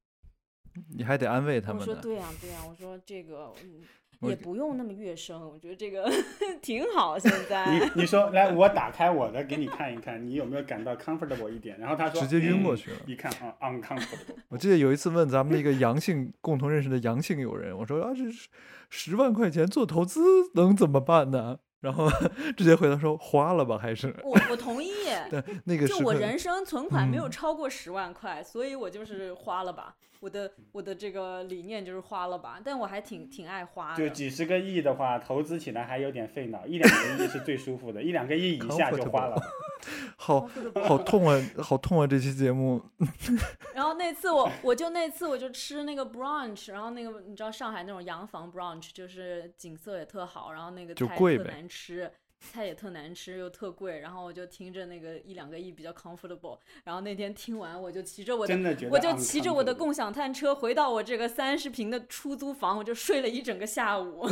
[0.95, 1.95] 你还得安慰他们我说。
[1.95, 6.11] 对呀、对呀、我说这个嗯我也不用那么跃升，我觉得这个
[6.61, 7.17] 挺好。
[7.17, 11.79] 现 在你你说 来，我打开我的给你看一看，你有没有感到 comfortable 一点？
[11.79, 12.97] 然后他说直接晕过嗯去了。
[13.05, 14.35] 一看啊，uncomfortable。
[14.49, 18.49] 我记得有一次问咱们那个阳性共同认识的阳性友人，我说啊，这十
[18.89, 20.19] 十万块钱做投资
[20.55, 21.59] 能怎么办呢？
[21.79, 22.09] 然后
[22.57, 24.91] 直接回答说花了吧，还是我我同意，
[25.29, 29.95] 对那个就我人生存款没有嗯超过十万块，所以我就是花了吧。
[30.19, 33.97] 我的我的这个理念就是花了吧，但我还挺挺爱花的。
[33.97, 39.41] 就几十个亿的话，投资起来还有点费脑，一两个亿是最舒服的，一两个亿以下就花了。
[40.17, 40.49] 好
[40.83, 42.05] 好痛啊，好痛啊！
[42.05, 42.83] 这期节目
[43.73, 64.27] 然后那次我我就那次我就吃那个 brunch，然后那个你知道上海那种洋房 brunch 就是景色也特好，然后那个菜特就贵呗难吃，菜也特难吃又特贵，然后我就听着那个一两个亿比较 comfortable，然后那天听完我就骑着我的真的觉得我就骑着我的共享单车回到我这个三十平的出租房，我就睡了一整个下午。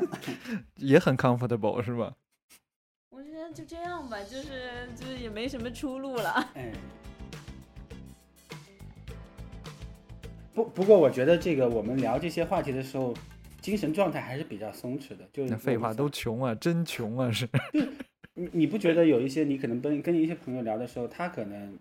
[0.76, 2.14] 也很 comfortable 是吧？
[3.10, 6.50] 我觉得就这样吧，就是就是也没什么出路了。
[6.54, 6.72] 哎，
[10.54, 13.14] 不不过我觉得这个我们聊这些话题的时候，
[13.66, 15.28] 精神状态还是比较松弛的。
[15.32, 17.48] 就是那废话都穷啊，真穷啊是。
[18.34, 21.76] 你你不觉得有一些你可能跟跟一些朋友聊的时候，他可能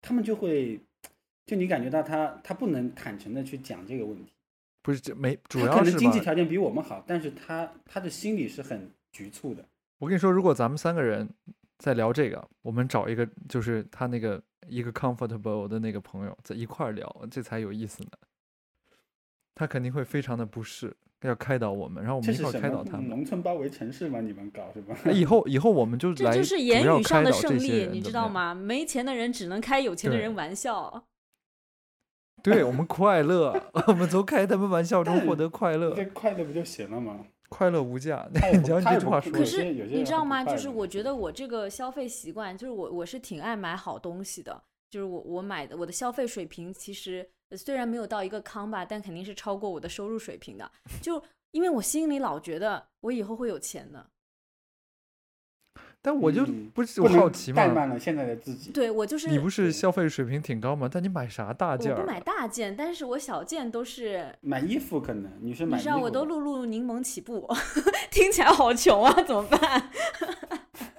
[0.00, 0.78] 他们就会，
[1.44, 4.32] 就你感觉到他他不能坦诚的去讲这个问题，
[4.80, 6.20] 不是这没，主他要是可能经济？
[6.20, 9.64] 条件比我们好，但是他他的心里是很局促的。
[9.98, 11.28] 我跟你说，如果咱们三个人
[11.78, 18.10] 在聊这个，我们找一个就是他那个一个 comfortable 的那个朋友在一块儿聊，这才有意思呢。
[19.56, 20.94] 他肯定会非常的不适，
[21.28, 23.08] 要开导我们，然后我们一块开导他们。
[23.08, 24.20] 农村包围城市吗？
[24.20, 24.96] 你们搞是吧？
[25.04, 28.12] 哎以后以后我们就来这就是言语上要开的胜利，导这些人你知？
[28.12, 28.54] 道吗？
[28.54, 31.04] 没钱的人只能开有钱的人玩笑。
[32.42, 33.58] 对我们快乐，
[33.88, 37.20] 我们从开他们玩笑中获得快乐，这快乐不就行了吗？
[37.48, 38.28] 快乐无价。
[38.52, 40.44] 你瞧你这句话说，可是你知道吗？
[40.44, 44.62] 就是我觉得我这个消费习惯，就是我我是挺爱买好东西的。
[44.90, 50.70] 就是我我买的我的消费水平其实呃虽然没有到一个康吧，但肯定是超过我的收入水平的。
[51.00, 54.06] 就因为我心里老觉得我以后会有钱的。
[56.00, 58.70] 但我就嗯不是我好奇嘛，怠慢了现在的自己。
[58.72, 60.86] 对我就是你不是消费水平挺高吗？
[60.92, 61.92] 但你买啥大件？
[61.94, 67.48] 我不买大件，但是我小件都是，买衣服可能女生买衣服，你知道我都露露柠檬起步，
[68.12, 69.90] 听起来好穷啊，怎么办？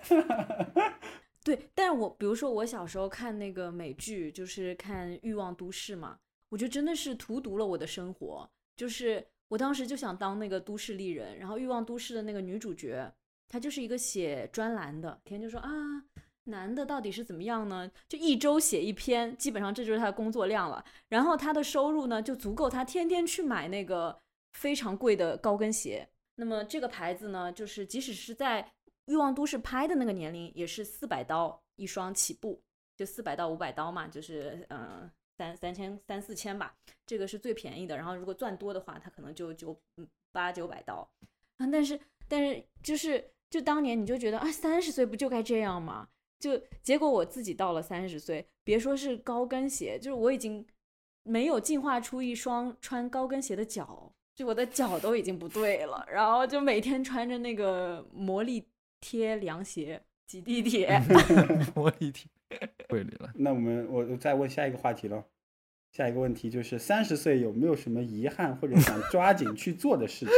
[1.45, 6.17] 对，但是我比如说我小时候看那个美剧，就是看《欲望都市》嘛，
[6.55, 8.49] 我觉得真的是荼毒了我的生活。
[8.77, 13.13] 就是我当时就想当那个都市丽人，然后《欲望都市》的那个女主角，
[13.49, 15.69] 她就是一个写专栏的，天天就说啊，
[16.45, 17.91] 男的到底是怎么样呢？
[18.07, 20.85] 就一周写一篇，基本上这就是她的工作量了。
[21.09, 24.17] 然后她的收入呢，就足够她天天去买那个
[24.53, 26.07] 非常贵的高跟鞋。
[26.35, 28.63] 那么这个牌子呢，就是即使是在
[29.07, 32.61] 《欲望都市》拍的那个年龄，也是四百刀一双起步，
[32.95, 37.95] 就四百到五百刀嘛，就是嗯、三三千三四千吧，这个是最便宜的。
[37.95, 41.07] 然后如果钻多的话，它可能就九嗯八九百刀
[41.57, 41.67] 啊。
[41.71, 46.09] 但是但是就是就当年你就觉得啊，三十岁不就该这样吗？
[46.37, 50.65] 就结果我自己到了三十岁，别说是高跟鞋，就是我已经
[51.23, 58.67] 没有进化出一双穿高跟鞋的脚，就我的脚都已经不对了，然后就每天穿着那个魔力
[58.99, 61.01] 贴凉鞋挤地铁。
[61.73, 62.29] 魔力贴，
[62.89, 63.31] 会里了。
[63.35, 65.23] 那我们我我再问下一个话题喽。
[65.91, 70.33] 下一个问题就是三十岁有没有什么遗憾或者想抓紧去做的事情？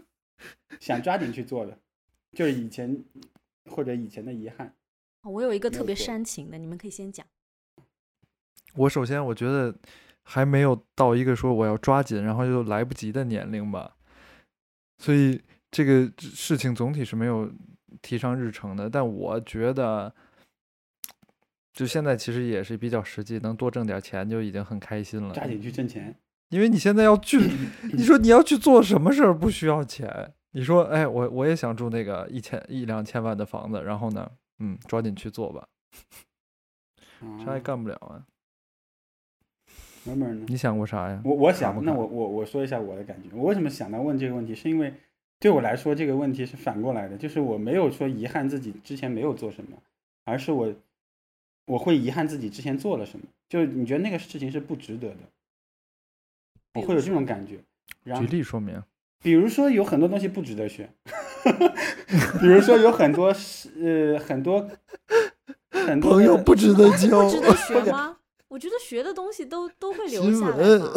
[0.80, 1.78] 想抓紧去做的，
[2.32, 3.02] 就是以前
[3.70, 4.74] 或者以前的遗憾。
[5.22, 7.26] 我有一个特别煽情的，你们可以先讲。
[8.74, 9.74] 我首先我觉得
[10.22, 13.96] 还没有到一个说我要抓紧，然后又来不及的年龄吧，
[14.98, 17.50] 所以这个事情总体是没有
[18.02, 18.90] 提上日程的。
[18.90, 20.14] 但我觉得，
[21.76, 25.34] 就现在其实也是比较实际，能多挣点钱就已经很开心了。
[25.34, 26.16] 抓紧去挣钱。
[26.48, 27.38] 因为你现在要去，
[27.92, 30.32] 你说你要去做什么事儿不需要钱？
[30.52, 35.68] 你说，哎，我我也想住那个一千一两千万的房子，然后呢，嗯，抓紧去做吧，
[37.44, 38.24] 啥也啊，干不了啊。
[40.04, 40.46] 门门呢？
[40.48, 41.20] 你想过啥呀？
[41.26, 43.28] 我我想，那我我我说一下我的感觉。
[43.34, 44.94] 我为什么想到问这个问题，是因为
[45.38, 49.76] 对我来说这个问题是反过来的，就是我没有说遗憾自己之前没有做什么，
[50.24, 50.72] 而是我
[51.66, 53.26] 我会遗憾自己之前做了什么。
[53.48, 55.18] 就是你觉得那个事情是不值得的，
[56.74, 57.60] 我会有这种感觉。
[58.02, 58.82] 然举，例说明。
[59.22, 60.88] 比如说有很多东西不值得学，
[62.40, 64.68] 比如说有很多是呃很多
[65.70, 68.18] 很多朋友不值得交不值得学 吗？
[68.48, 70.92] 我觉得学的东西都都会留下来嘛。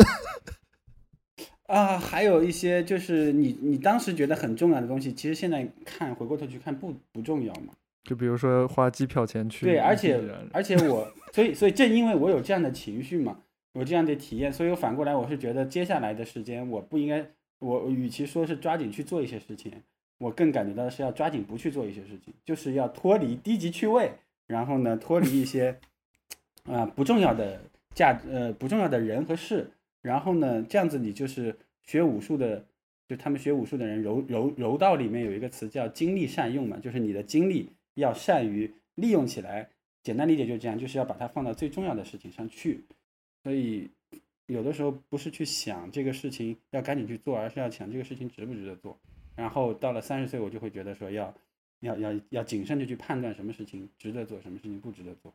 [1.67, 7.73] 啊，还有一些就是你你当时觉得很重要的东西，其实现在看回过头去看不不重要嘛。
[8.03, 10.19] 就比如说花机票钱去对，而且
[10.51, 13.39] 而且我，所以所以正因为我有这样的情绪嘛，
[13.73, 17.25] 有这样的体验，所以我反过来我是觉得接下来的时间我不应该，
[17.59, 19.71] 我我与其说是抓紧去做一些事情，
[20.17, 24.11] 我更感觉到是要抓紧不去做一些事情，就是要脱离低级趣味，
[24.47, 25.77] 然后呢脱离一些
[26.65, 27.61] 啊、不重要的
[27.93, 29.69] 价呃不重要的人和事，
[30.01, 32.65] 然后呢这样子你就是学武术的。
[33.09, 37.67] 就他们学武术的人，柔柔柔道里面有一个词叫精力善用嘛，就是你的精力
[37.99, 39.69] 要善于利用起来。
[40.01, 42.83] 简单理解就是这样，就是要把它放到最重要的事情上去。
[43.43, 43.89] 所以
[44.47, 48.97] 有的时候不是去想这个事情要赶紧去做，而是要想这个事情值不值得做。
[49.35, 51.33] 然后到了三十岁，我就会觉得说要
[51.81, 55.33] 要要要谨慎的去判断什么事情值得做，什么事情不值得做。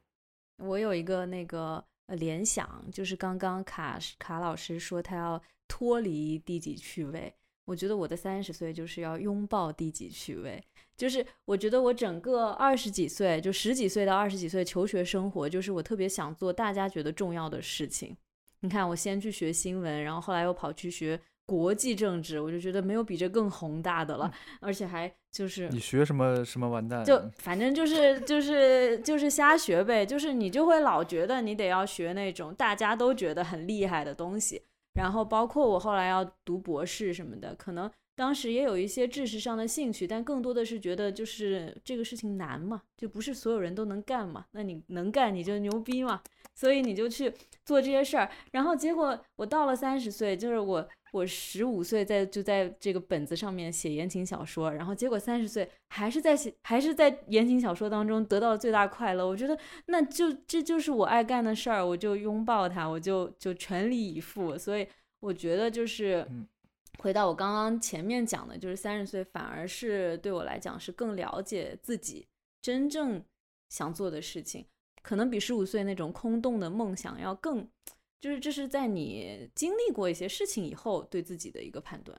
[0.58, 7.32] 我有一个那个呃联想，就是刚刚卡卡老师说他要脱离低级趣味，
[7.66, 10.62] 我觉得我的三十岁就是要拥抱低级趣味。
[10.96, 18.16] 就是我觉得我整个二十几岁，就十几岁到二十几岁求学生活，就是我特别想做大家觉得重要的事情。
[18.60, 27.04] 你看，我先去学新闻，然后后来又跑去学国际政治，我就觉得没有比这更宏大的了，而且还就是你学什么什么完蛋？
[27.04, 34.62] 就 反正就是就是就是瞎学呗，就是你就会老觉得你得要学那种大家都觉得很厉害的东西，
[34.94, 46.22] 然后包括我后来要读博士什么的，可能当时也有一些知识上的兴趣，但更多的是觉得就是这个事情难嘛，就不是所有人都能干嘛，那你能干你就牛逼嘛，
[46.54, 47.32] 所以你就去
[47.64, 59.26] 做这些事儿，然后结果我到了三十岁，就是我我十五岁在就在这个本子上面写言情小说，然后结果三十岁还是在写还是在言情小说当中得到了最大快乐。
[59.26, 64.58] 我觉得那就这就是我爱干的事儿，我就拥抱它，我就就全力以赴。
[64.58, 64.86] 所以
[65.20, 66.26] 我觉得就是
[66.98, 72.26] 回到我刚刚前面讲的，就是三十岁反而是对我来讲是更了解自己
[72.62, 73.22] 真正
[73.68, 74.64] 想做的事情，
[75.02, 77.68] 可能比十五岁那种空洞的梦想要更。
[78.20, 82.18] 就是这是在你经历过一些事情以后对自己的一个判断，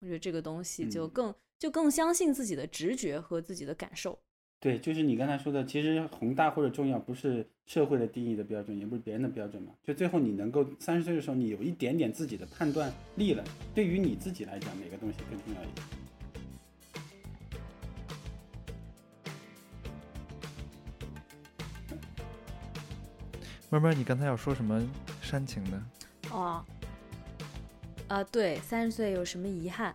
[0.00, 4.18] 我觉得这个东西就嗯更就更相信自己的直觉和自己的感受。
[4.60, 9.72] 对，就是你刚才说的，其实宏大或者重要不是社会的定义的标准，也不是别人的标准嘛。
[9.84, 15.86] 就最后你能够三十岁的时候，你有一点点自己的判断力了，对于你自己来讲，哪个东西更重要一点？
[23.70, 24.82] 慢慢，你刚才要说什么
[25.22, 25.80] 煽情的？
[26.32, 26.64] 哦，
[28.08, 29.94] 啊，对，三十岁有什么遗憾？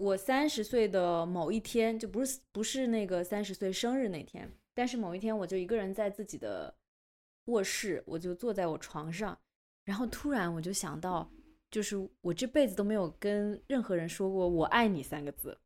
[0.00, 6.74] 我三十岁的某一天，就不是不是那个三十岁生日那天，但是某一天，我就一个人在自己的
[7.44, 9.38] 卧室，我就坐在我床上，
[9.84, 11.30] 然后突然我就想到，
[11.70, 15.58] 就是我这辈子都没有跟任何人说过“我爱你”三个字，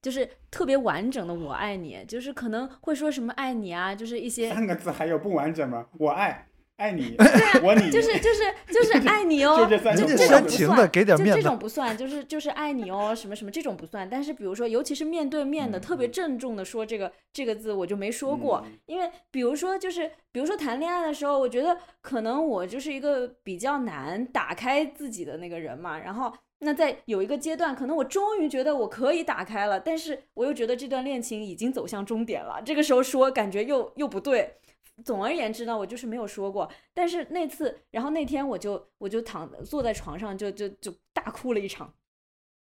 [0.00, 5.88] 就是特别完整的“我爱你”，就是可能会说什么“爱你”啊，就是一些三个字还有不完整吗？
[5.98, 6.48] 我爱。
[6.76, 7.14] 爱你，
[7.62, 14.08] 我你，就是就是就 是爱你哦，就这种煽情的，给点面子，这种不算，就是就是爱你哦，什么什么这种不算。
[14.08, 25.98] 但是比如说，尤其是面对面的，特别郑重的说这个这个字，我就没说过，因为比如说就是比如说谈恋爱的时候，我觉得可能我就是一个比较难打开自己的那个人嘛。
[26.00, 34.56] 然后那在有一个阶段，可能我终于觉得我可以打开了，但是我又觉得这段恋情已经走向终点了，这个时候说感觉又又不对。
[35.04, 36.70] 总而言之呢，我就是没有说过。
[36.92, 41.94] 但是那次，然后那天我就我就躺坐在床上，就就就大哭了一场。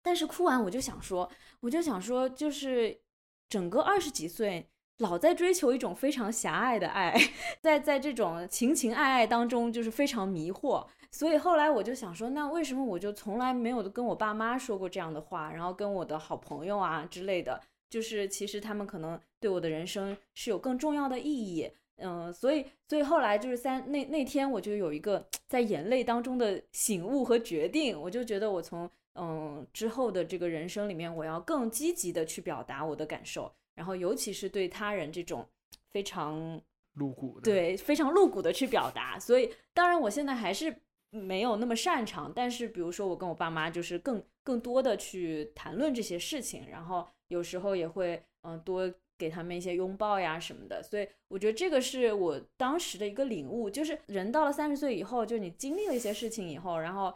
[0.02, 3.02] 但是哭完我就想说，我就想说，就是
[3.50, 4.70] 整个二十几岁，
[5.00, 7.14] 老在追求一种非常狭隘的爱，
[7.60, 10.88] 在在这种情情爱爱当中，就是非常迷惑。
[11.12, 17.60] 所以后来我就想说，那为什么我就从来没有跟我爸妈说过这样的话，然后跟我的好朋友啊之类的，
[17.90, 21.70] 就是其实他们可能对我的人生是有更重要的意义。
[22.02, 35.48] 嗯，所以，所以后来就是三那那天，我就有一个在眼泪当中的醒悟和决定，我就觉得我从嗯之后的这个人生里面，我要更积极的去表达我的感受，然后尤其是对他人这种
[35.92, 36.62] 非常
[36.94, 39.20] 露骨的，对非常露骨的去表达。
[39.20, 40.74] 所以，当然我现在还是
[41.12, 48.90] 没有那么擅长，但是比如说我跟我爸妈就是更更多的去谈论这些事情，然后有时候也会嗯多。
[49.20, 57.14] 给他们一些拥抱呀什么的，所以我觉得这个是我当时的一个领悟，就是人到了三十岁以后，就你经历了一些事情以后，然后，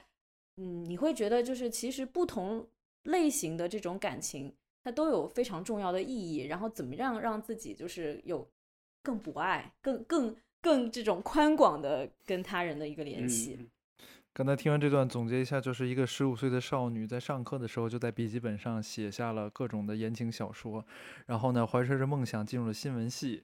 [0.57, 2.67] 嗯，你会觉得就是其实不同
[3.03, 8.45] 类型的这种感情，它都有非常重要的意义，然后怎么样让自己就是有
[9.01, 13.57] 更博爱、更更更这种宽广的跟他人的一个联系。
[14.35, 20.83] 刚才听完这段，总结一下，就是一个十五岁的少女在上课的时候，就在笔记本上写下了各种的言情小说，
[21.27, 23.43] 然后呢，怀揣着梦想进入了新闻系，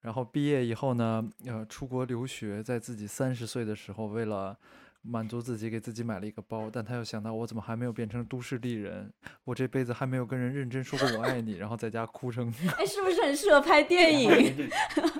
[0.00, 4.56] 然后毕业以后呢，呃，出国留学，在自己三十岁的时候，为了
[5.02, 9.12] 满足自己，给自己买了一个包，但他又想到，我怎么还没有变成都市丽人？
[9.44, 14.70] 我这辈子还没有跟人认真说过我爱你，然后在家哭成，哎，是不是很适合拍电影？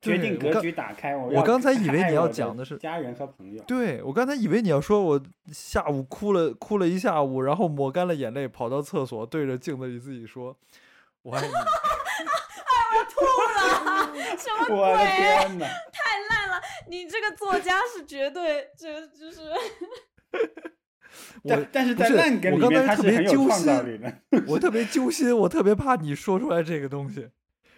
[0.00, 3.62] 决定格局打开，我我刚才以为你要讲的是家人和朋友。
[3.64, 5.20] 对我刚才以为你要说，我
[5.52, 10.56] 下午哭了哭了一下午，然后抹干了眼泪，跑到厕所对着镜子里自己说
[11.22, 13.20] ：“我爱你。”哎，我吐
[13.54, 14.14] 了！
[14.38, 14.76] 什么鬼？
[15.90, 16.60] 太烂了！
[16.88, 19.40] 你这个作家是绝对，这就是。
[21.42, 23.72] 我但是在烂梗里面，他特别揪心。
[24.46, 27.30] 我特别揪心，我特别怕你说出来这个东西，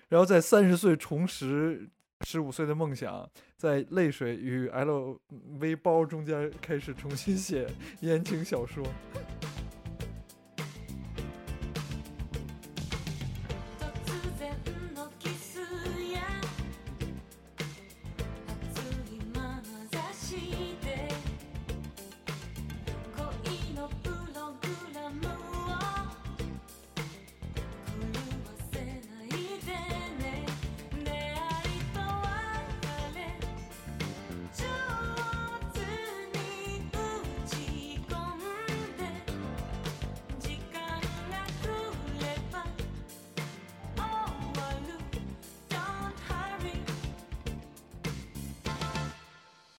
[0.09, 1.89] 然后在三十岁重拾。
[2.27, 7.67] 十五岁的梦想，在泪水与 LV 包中间开始重新写
[8.01, 8.85] 言情小说。